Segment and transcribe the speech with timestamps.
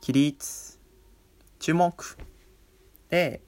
[0.00, 0.78] 起立
[1.58, 2.16] 注目。
[3.10, 3.42] で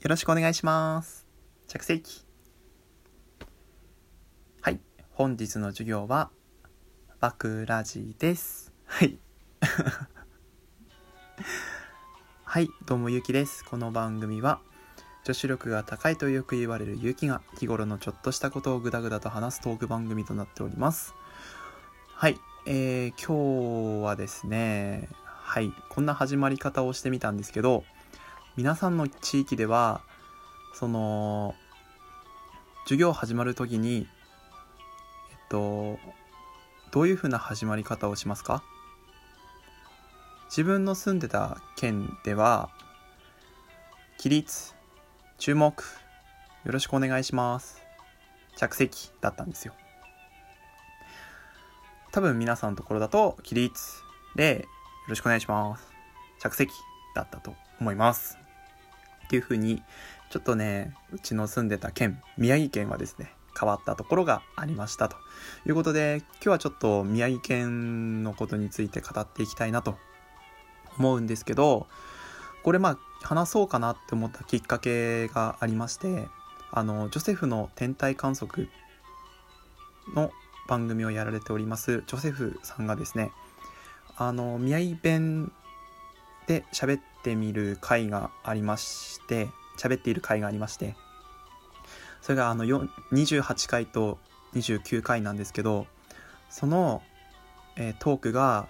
[0.00, 1.26] よろしくお願いします。
[1.66, 2.24] 着席。
[4.62, 4.80] はい。
[5.10, 6.30] 本日の授業は
[7.20, 8.72] バクラジです。
[8.86, 9.18] はい。
[12.44, 12.70] はい。
[12.86, 13.62] どうもゆうきです。
[13.62, 14.62] この番組は
[15.24, 21.14] 女子力が高いとよく言われるゆうきが日頃のちょっとしたことをぐだぐだと話すトーク番組となっております。
[22.14, 22.40] はい。
[22.64, 25.10] えー、今日はですね
[25.48, 27.82] はいこんな始まり方をしてみたんですけど
[28.58, 30.02] 皆さんの地域では
[30.74, 31.54] その
[32.84, 34.06] 授業始まる時に
[35.30, 35.98] えっと
[36.90, 38.62] どういうふうな始まり方をしますか？
[40.50, 42.68] 自分の住んでた県では
[44.18, 44.74] 起立
[45.38, 45.82] 注目
[46.66, 47.80] よろしくお願いします
[48.56, 49.72] 着席だったんですよ。
[52.12, 54.02] 多分皆さんのところだと起立
[54.36, 54.68] で
[55.08, 55.86] ろしくお願いします。
[56.40, 56.72] 着席
[57.14, 58.38] だったと思います。
[59.24, 59.82] っていう風に
[60.30, 65.16] ちょっとねうちの住んでた県宮城県はですね変わったところがありましたと
[65.66, 69.96] いうことで今日はちょっと宮城県のことについて語っていきたいなと
[70.98, 71.86] 思うんですけど
[72.62, 76.28] これまあ話そうかなって思ったきっかけがありまして
[76.70, 78.68] あのジョセフの天体観測
[80.14, 80.30] の
[80.68, 83.32] 番組をやられておりますジョセフさんがですね
[84.18, 85.52] あの宮城弁
[86.46, 90.96] で喋ってみる回がありまして喋っている回がありまして
[92.20, 94.18] それがあの28回と
[94.54, 95.86] 29回なんですけど
[96.50, 97.02] その、
[97.76, 98.66] えー、トークが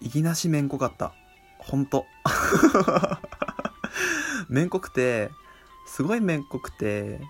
[0.00, 1.12] いぎなしめんこかった。
[1.58, 2.06] ほんと。
[4.48, 5.30] めんこくて
[5.86, 7.20] すごいめんこくて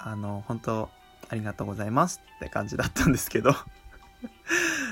[0.00, 0.90] あの本当
[1.28, 3.54] ありがとうございますって感じだったんですけど。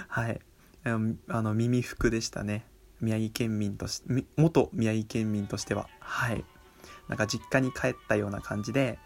[0.09, 0.41] はい。
[0.85, 2.67] あの耳服でしたね。
[3.01, 5.89] 宮城県民として元宮城県民としては。
[6.01, 6.45] はい。
[7.09, 8.99] なんか実家に帰ったような感じで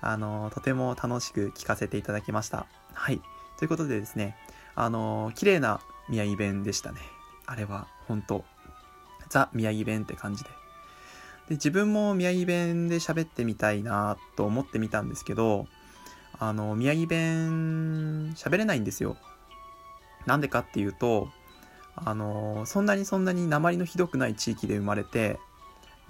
[0.00, 2.66] あのとても楽しく聞かせていただきました。
[2.92, 3.20] はい。
[3.58, 4.36] ということでですね
[4.74, 7.00] あの綺麗な宮城弁でしたね。
[7.46, 8.44] あれは本当。
[9.28, 10.50] ザ宮城弁って感じで。
[11.48, 15.66] で自分も宮城弁で喋ってみたいなと思ってみたんですけど
[16.38, 19.16] あの宮城弁喋れないんですよ。
[20.28, 21.30] なんでかっていうと
[21.96, 25.40] あのそんなにそんなに鉛のひどくない地域で生まれて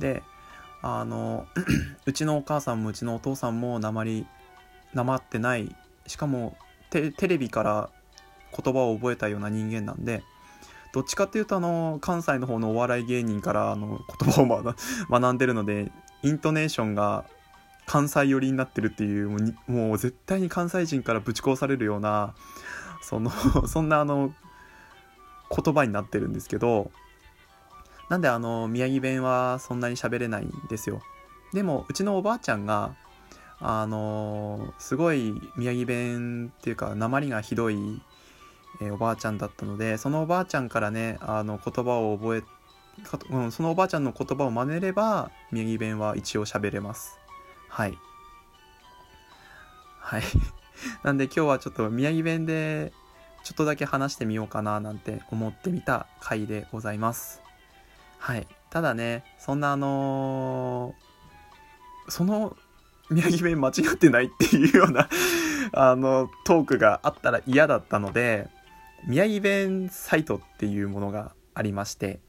[0.01, 0.23] で
[0.83, 1.47] あの
[2.05, 4.27] うちのお母さんもうちのお父さんも鉛
[4.93, 5.75] 鉛ってない
[6.09, 6.57] しかも
[6.91, 7.91] テレビから
[8.61, 10.23] 言葉を覚えたような人間なんで
[10.93, 14.47] どっちかっていうとあの関西の方のお笑い芸人からあの言葉を
[15.21, 15.93] 学んでるので
[16.23, 17.25] イントネーションが
[17.87, 22.35] 関西寄りになってるっていうもう絶対に関西人からぶち壊されるような
[23.03, 23.31] その
[23.67, 24.33] そんなあの
[25.51, 26.91] 言葉になってるんですけど
[28.09, 31.03] なんであの宮城弁はそんなに喋れないんですよ。
[31.53, 32.95] でもうちのおばあちゃんが
[33.61, 38.01] あのすごい宮城弁っていうか鉛がひどい、
[38.81, 42.43] え、おばあちゃんだったのでそのおばあちゃんからねあの言葉を覚え
[43.05, 47.19] かうん、そのおばあちゃんの言葉を真似れば宮城弁は一応喋れます。
[47.69, 47.99] はい。
[50.01, 50.23] はい。
[51.03, 52.93] なんで今日はちょっと宮城弁で
[53.45, 57.41] ちょっとだけ話してみようかななんて思ってみた回でございます。
[58.19, 58.47] はい。
[58.71, 62.57] ただね、そんなあのー、その
[63.11, 65.09] 宮城弁間違ってないっていうような
[65.73, 68.49] あの、トークがあったら嫌だったので、
[69.07, 72.21] 宮城弁サイトっていうものがありまして、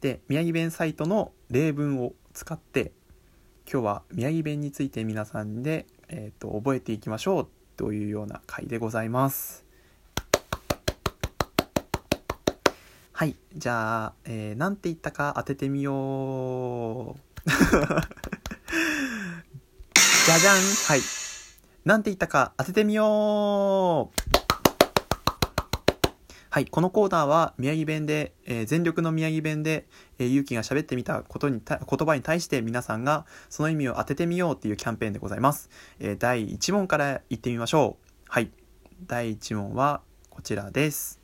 [0.00, 2.92] で、宮城弁サイトの例文を使って、
[3.70, 9.64] 今日は宮城弁について皆さんで、えーと覚えていきましょうというような回でございます。
[13.12, 13.36] はい。
[13.56, 17.20] じゃあ、えー、なんて言ったか当ててみよう。
[20.26, 21.00] じゃじゃんはい。
[21.84, 24.43] なんて言ったか当ててみよう
[26.54, 26.66] はい。
[26.66, 29.88] このコーナーは宮城弁で、えー、全力の宮城弁で、
[30.20, 35.68] えー、ゆうきが喋ってみたことに言葉に対して皆さんがその意味を当ててみようっていうキャンペーンでございます。
[35.98, 38.06] えー、第1問からいってみましょう。
[38.28, 38.52] はい。
[39.04, 41.20] 第1問はこちらです。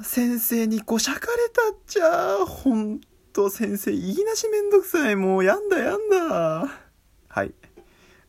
[0.00, 2.46] 先生にこしゃかれたっちゃ。
[2.46, 3.00] ほん
[3.32, 5.16] と先生、言いなしめんどくさい。
[5.16, 6.68] もうやんだやんだ。
[7.26, 7.52] はい。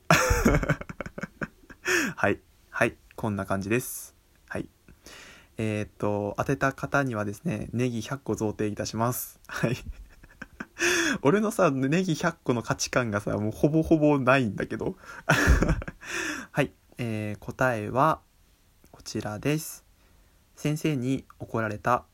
[2.15, 2.39] はい。
[2.71, 2.97] はい。
[3.15, 4.17] こんな感じです。
[5.61, 9.41] えー、っと、当てた方にはですね、ネギ100個贈呈いたします。
[9.45, 9.75] はい。
[11.21, 14.95] 俺のさ、ネギ100個の価値観がさ、もうほぼほぼないんだけど。
[16.51, 16.71] はい。
[16.97, 18.21] えー、答えは、
[18.91, 19.83] こちらです。
[20.55, 22.05] 先生に怒られた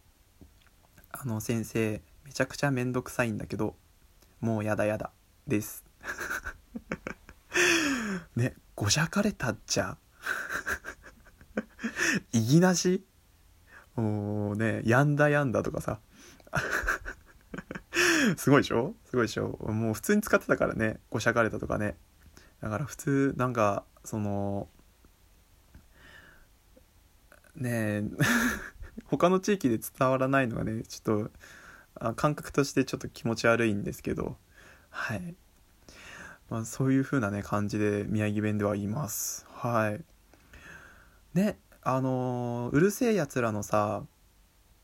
[1.11, 3.75] あの先生めちゃくちゃめんどくさいんだけど
[4.39, 5.09] もうやだやだ
[5.47, 5.83] です
[8.35, 9.97] ねごしゃかれたっちゃ
[12.33, 13.03] いぎなし？
[13.95, 15.99] もうねやんだやんだとかさ。
[18.37, 18.95] すごいでしょ？
[19.05, 19.57] すごいでしょ？
[19.71, 20.99] もう普通に使ってたからね。
[21.09, 21.97] ごしゃかれたとかね。
[22.61, 24.67] だから普通なんかその
[27.55, 28.03] ねえ
[29.05, 31.31] 他の地域で伝わらないのがねちょっと
[31.95, 34.37] あ感覚としてちょっと気持ち悪いんですけど。
[34.89, 35.35] はい。
[36.49, 39.45] まあ、そういう風なね感じで宮城弁では言います。
[39.49, 40.03] はい。
[41.33, 41.59] ね。
[41.87, 44.03] あのー、うるせえやつらのさ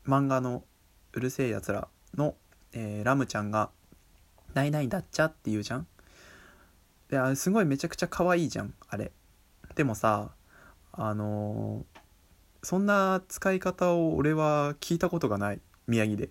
[0.06, 0.62] 漫画の
[1.12, 2.36] うるせえやつらの、
[2.72, 3.70] えー、ラムちゃんが
[4.54, 5.86] 「ないないだっちゃ」って言うじゃん。
[7.10, 9.10] であすごいめちゃくちゃ可愛いじゃんあれ。
[9.74, 10.30] でもさ
[10.92, 11.98] あのー、
[12.62, 16.30] そんな使い方を俺は聞いたことがない宮城で。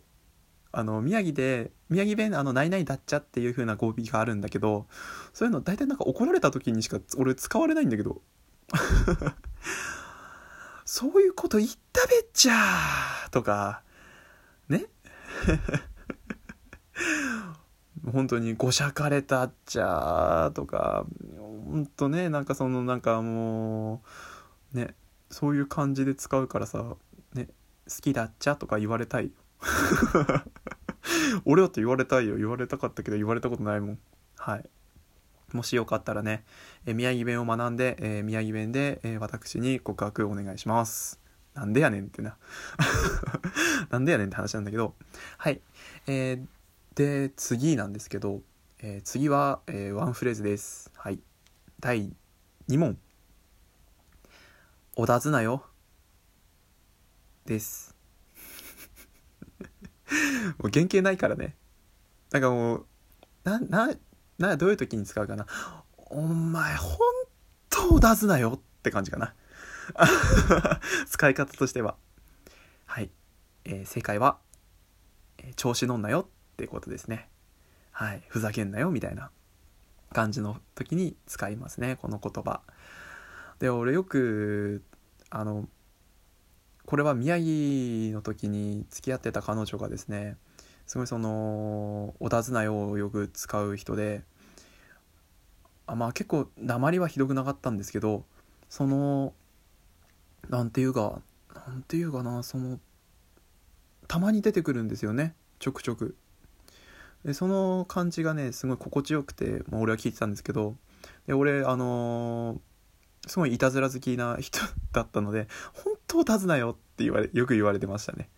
[0.72, 4.88] あの宮城で宮城弁あの「ないないだっちゃ」っていう風な語尾があるんだけど
[5.34, 8.22] そういうの大体なんか怒られた時にしか俺使われないんだけど。
[10.94, 12.54] そういうこと言ったべっちゃ。
[13.28, 13.82] ーとか。
[14.68, 14.88] ね。
[18.12, 20.50] 本当にごしゃかれたっちゃ。
[20.50, 21.06] ーとか。
[21.40, 24.04] ほんとねなんかそのなんかも
[24.74, 24.94] うね。
[25.30, 26.98] そういう感じで使うからさ。
[27.36, 27.48] ね。
[27.88, 28.58] 好きだっちゃ。
[28.58, 29.32] とか言われたい
[31.46, 32.36] 俺だって言われたいよ。
[32.36, 34.00] 言われたかったけど言われたことないもん。
[34.36, 34.70] はい。
[35.54, 36.44] もしよかったらね、
[36.86, 41.20] え宮城弁を学んで、え、宮城弁で、え、私に告白お願いします。
[41.54, 42.38] なんでやねんってな。
[43.90, 44.96] なんでやねんって話なんだけど。
[45.38, 45.62] はい。
[46.08, 46.46] えー、
[46.96, 48.42] で次なんですけど、
[48.80, 50.92] えー、次は、えー、ワンフレーズです。
[50.96, 51.20] はい。
[51.80, 52.14] 第
[52.70, 52.98] 2問。
[54.96, 55.66] おだずなよ。
[57.46, 57.96] です。
[60.60, 61.56] もう原型ないからね。
[62.32, 62.86] なんかもう、
[63.44, 63.94] な、な、
[64.42, 65.46] な、 どういう時に使うかな。
[65.96, 67.00] お前、本
[67.70, 69.34] 当出すなよって感じかな。
[71.08, 71.96] 使い方としては。
[72.86, 73.10] はい。
[73.66, 74.40] えー、正解は、
[75.38, 77.30] え、調子乗んなよってことですね。
[77.92, 78.24] はい。
[78.28, 79.32] ふざけんなよみたいな
[80.14, 82.62] 感じの時に使いますね、この言葉。
[83.60, 84.84] で、俺よく、
[85.30, 85.70] あの、
[86.86, 90.36] これは宮城の時に付き合ってた彼女がですね
[90.92, 94.26] すごいその「お尋ねをよく使う人で
[95.88, 98.26] あまあ結構鉛はひどくなかったんですけど
[98.68, 99.34] その
[100.50, 101.22] なんていうか
[101.66, 102.78] なんていうかなその
[104.10, 106.18] たまに出てくるんですよねちょくちょく
[107.24, 110.76] でその感じがねすごい心地よくて、まあ、俺は聞いてたんですけど
[111.26, 112.60] で俺あのー
[113.28, 114.60] すごいいたずら好きな人
[114.92, 118.30] だったので、本当尋なよって言われ、よく言われてましたね。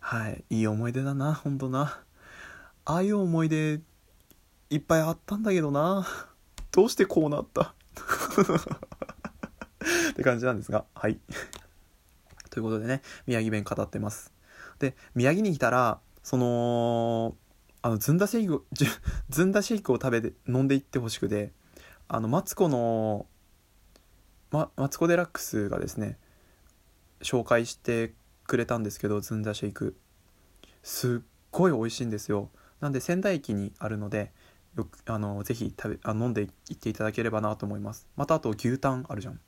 [0.00, 0.44] はい。
[0.50, 2.00] いい思い出だな、ほんとな。
[2.84, 3.80] ああいう思い出、
[4.70, 6.06] いっぱいあったんだけどな。
[6.72, 7.74] どうしてこうなった？
[10.10, 11.18] って感じなんですが、はい。
[12.50, 14.32] ということでね、宮城弁語ってます。
[14.78, 17.36] で、宮城に来たら、その、
[17.82, 18.64] あの、ずんだシェイク、
[19.28, 21.52] ずんだシェイクを食べて、飲んでいってほしくて、
[22.08, 23.26] あの、マツコの
[24.50, 26.18] ま、マツコ・デラックスがですね
[27.22, 28.12] 紹介して
[28.50, 29.96] くれたんですけどずんだシェイク。
[30.82, 32.50] すっごい美味しいんですよ。
[32.80, 34.32] なんで仙台駅にあるので
[34.76, 38.08] よくあのぜひ食べあ飲んでいっていただければなと思います。
[38.16, 39.40] またあと牛タンあるじゃん。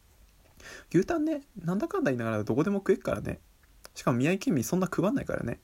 [0.94, 3.40] 牛タンねなんだかんだ言いながらどこでも食えっからね。
[3.96, 5.58] しかも宮城県民そんな食わんないからね。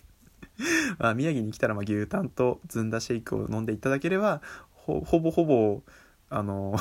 [0.98, 5.82] まあ宮城に来たらま牛タンとずんだシェイクを飲んでいただければほぼほぼ
[6.28, 6.76] あの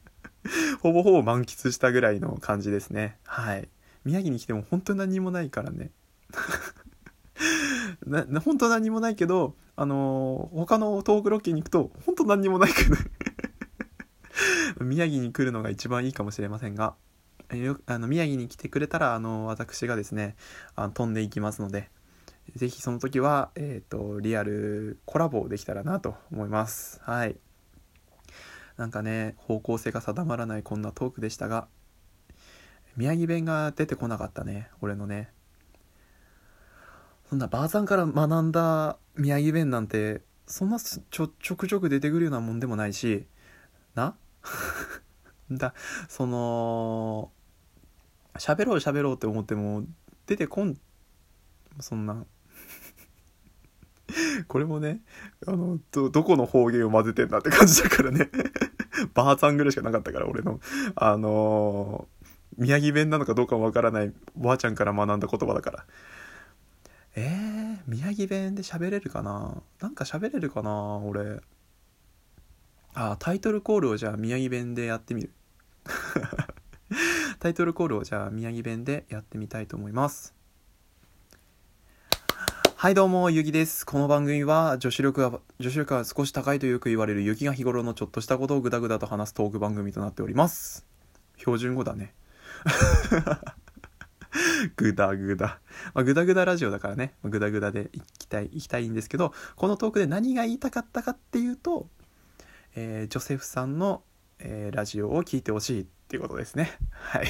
[0.80, 3.18] ほぼほぼ満喫したぐらいの感じですね。
[3.24, 3.68] はい。
[4.08, 5.90] 宮城に来ても本当に何もないからね。
[8.06, 12.96] な、本当何もないけど、あのー、他の東北ロッケに行くと、本当何にもないけど
[14.84, 16.96] 宮城に来るのが一番いいかもしれませんが、
[17.52, 20.36] よあの宮城に来てくれたら、あの私がですね、
[20.74, 21.90] あの飛んでいきますので、
[22.56, 26.98] ぜひその時は、えっ、ー、と、リアルコラボできたらなと思います。
[27.02, 27.38] はい。
[28.78, 31.66] なんかね方向性が定まらないこんなトークでしたが
[32.98, 34.70] 宮城弁が出てこなかったね。
[34.80, 35.30] 俺のね。
[37.30, 43.28] そんなばあさんから学んだ宮城弁なんてそんなちょちょくちょく出てくるようなもんでもないし。
[43.94, 44.16] な？
[45.52, 45.74] だ
[46.08, 47.30] その
[48.34, 49.84] 喋ろう喋ろうって思っても
[50.26, 50.76] 出てこん
[51.78, 52.26] そんな。
[54.48, 55.02] これもね
[55.46, 58.28] あのどどこの方言を混ぜてんだって感じだからね。
[59.14, 60.58] ばあさんぐらいしかなかったから、俺の。
[60.96, 62.08] あの
[62.58, 65.84] 宮城弁なのかどうかもわからないおばあちゃんから学んだ言葉だから
[67.16, 69.62] えー、宮城弁で喋れるかな？
[69.80, 71.40] なんか喋れるかな俺
[72.94, 75.32] あタイトルコールをじゃあ宮城弁でやってみる
[77.38, 80.34] タイトルコールをじゃあ宮城弁でやってみたいと思います
[82.74, 83.84] はいどうも、ゆきです。
[83.84, 90.86] この番組は女子力が、女子力が少し高いとよく言われる雪が日頃のちょっとしたことをぐだぐだと話すトーク番組となっております。
[91.38, 92.14] 標準語だね。
[94.76, 95.60] ぐだぐだ。
[95.94, 101.88] まあ、ぐだぐだラジオだからね、ぐだぐだでいきたい、いきたいんですけど、このトークで何が言いたかったかっていうと、
[102.74, 104.02] えー、ジョセフさんの、
[104.38, 106.72] えー、ラジオを聞いてほしいっていうことですね。
[106.90, 107.26] はい。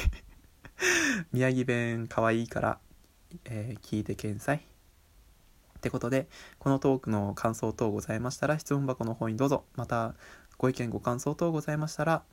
[1.32, 2.78] 宮城弁かわいいから、
[3.44, 4.62] えー、聞いて検索。
[5.78, 9.64] ってことで、このトークの感想等ございましたら、質問箱の方にどうぞ。
[9.76, 10.14] また、
[10.58, 12.24] ご意見ご感想等ございましたら、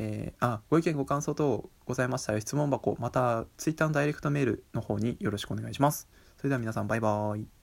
[0.00, 6.08] えー、あ、ご意見ご感想等ございましたら、質問箱、また、Twitter のダイレクトメールの方によろしくお願いします。
[6.36, 7.57] それでは皆さん、バイバーイ。